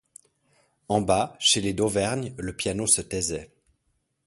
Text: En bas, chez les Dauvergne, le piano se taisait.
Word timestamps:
En 0.89 0.99
bas, 1.03 1.35
chez 1.39 1.61
les 1.61 1.73
Dauvergne, 1.73 2.33
le 2.39 2.55
piano 2.55 2.87
se 2.87 3.01
taisait. 3.03 3.51